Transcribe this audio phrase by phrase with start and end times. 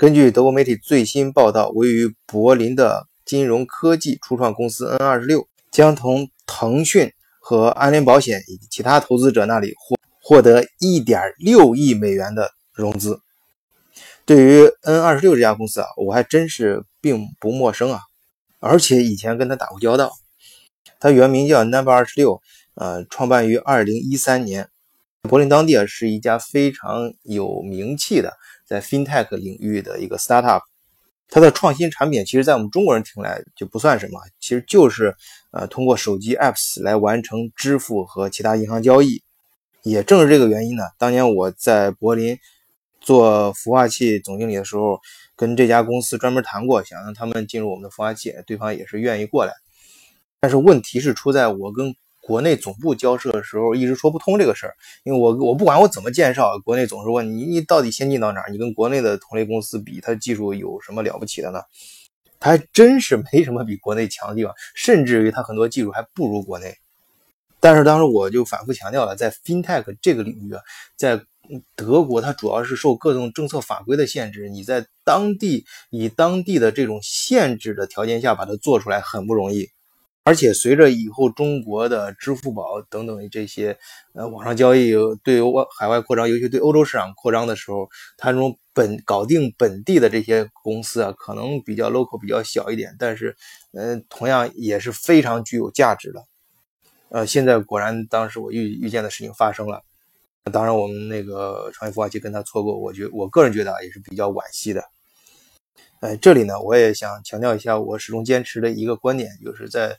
[0.00, 13.20] 根据德国媒体最新报道，位于柏林的金融科技初创公司 N 二十六将从腾讯和安联保险以及其他投资者那里获获得一点六亿美元的融资。
[14.24, 18.00] 对于 N 二十六这家公司啊，我还真是并不陌生啊，
[18.58, 20.12] 而且以前跟他打过交道。
[20.98, 22.40] 它原名叫 Number 二十六，
[22.74, 24.70] 呃，创办于二零一三年，
[25.22, 30.62] 柏林当地啊是一家非常有名气的在 FinTech 领域的一个 startup。
[31.28, 35.14] 它的创新产品，其实在我们中国人听来就不算什么，其实就是
[35.52, 39.22] 呃通过手机 apps 来完成支付和其他银行交易。
[39.82, 42.36] 也正是这个原因呢，当年我在柏林
[43.00, 44.98] 做孵化器总经理的时候，
[45.36, 49.52] 跟这家公司专门谈过，想让他们进入我们的孵化器，对方也是愿意过来。
[50.40, 51.94] 但是问题是出在我跟
[52.30, 54.76] 国内总部交涉的时候，一直说不通这个事儿。
[55.02, 58.50] 因为我我不管我怎么介绍，国内总是问你你到底先进到哪儿？
[58.52, 61.60] 你跟国内的同类公司比，它技术有什么了不起的呢？
[62.38, 66.72] 它还真是没什么比国内强的地方，甚至于它很多技术还不如国内。
[67.58, 70.62] 但是当时我就反复强调了，在 FinTech 这个领域啊，
[70.96, 71.20] 在
[71.74, 79.68] 德国它主要是受各种政策法规的限制，你在当地以当地的这种限制的条件下把它做出来很不容易。
[80.30, 83.76] 而且随着以后中国的支付宝等等这些
[84.12, 93.34] 呃网上交易对外海外扩张，尤其对欧洲市场扩张的时候，它这种本搞定本地的这些公司啊，可能比较 local 比较小一点，但是
[93.72, 96.24] 嗯，同样也是非常具有价值的。
[97.08, 99.82] 呃，现在果然当时我预预见的事情发生了，
[100.52, 104.84] 当然我们那个创业孵化器跟他错过，我觉我个人觉得啊也是比较惋惜的。
[106.00, 109.94] 哎，这里呢，我也想强调一下，我始终坚持的一个观点，就是在，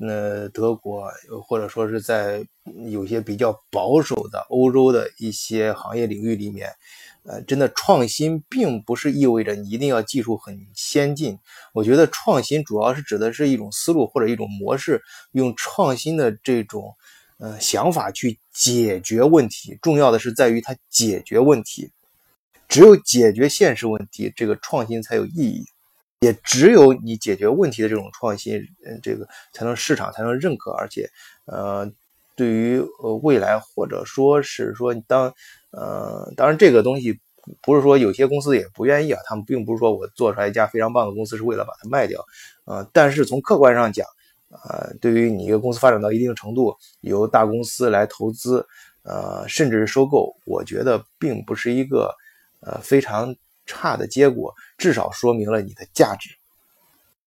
[0.00, 1.08] 呃，德国
[1.46, 2.44] 或者说是在
[2.90, 6.68] 有些比较保守的欧洲的一些行业领域里面，
[7.22, 11.38] 呃，真的创新并不是意味着你一定要技术很先进。
[11.72, 16.96] 我觉得创新主要是指的是一种思路或者一种模式，用创新的这种，
[17.38, 19.78] 呃，想法去解决问题。
[19.80, 21.92] 重要的是在于它解决问题。
[22.68, 25.64] 只有解决现实问题，这个创新才有意义；
[26.20, 30.70] 也只有你解决问题的这种创新，嗯，这个才能市场才能认可。
[30.72, 31.08] 而且，
[31.44, 31.90] 呃，
[32.34, 35.32] 对于呃未来或者说是说当，
[35.70, 37.20] 呃，当然这个东西
[37.60, 42.24] 不是说有些公司也不愿意啊，他们并不是说我做出来一家非常棒的公司是为了把它卖掉，
[42.64, 44.06] 呃，但是从客观上讲，
[44.50, 48.66] 呃，对于你一个公司发展到一定程度，由大公司来投资，
[49.02, 52.12] 呃，甚至是收购，我觉得并不是一个。
[52.64, 53.34] 呃，非常
[53.66, 56.30] 差的结果，至少说明了你的价值。